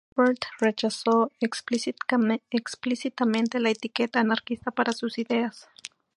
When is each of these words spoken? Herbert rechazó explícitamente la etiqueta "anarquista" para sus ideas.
Herbert 0.17 0.45
rechazó 0.59 1.29
explícitamente 1.41 3.59
la 3.59 3.69
etiqueta 3.69 4.19
"anarquista" 4.19 4.71
para 4.71 4.93
sus 4.93 5.19
ideas. 5.19 5.69